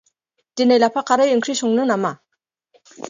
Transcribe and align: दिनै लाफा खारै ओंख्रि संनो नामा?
दिनै 0.61 0.77
लाफा 0.83 1.03
खारै 1.11 1.27
ओंख्रि 1.35 1.57
संनो 1.61 1.85
नामा? 1.93 2.11